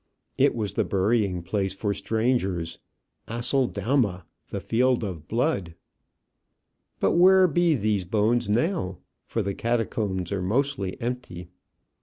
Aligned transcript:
It 0.35 0.55
was 0.55 0.73
the 0.73 0.83
burying 0.83 1.43
place 1.43 1.75
for 1.75 1.93
strangers, 1.93 2.79
Aceldama, 3.29 4.25
the 4.49 4.59
field 4.59 5.03
of 5.03 5.27
blood. 5.27 5.75
But 6.99 7.11
where 7.11 7.47
be 7.47 7.75
these 7.75 8.03
bones 8.05 8.49
now? 8.49 8.97
for 9.25 9.43
the 9.43 9.53
catacombs 9.53 10.31
are 10.31 10.41
mostly 10.41 10.99
empty. 10.99 11.49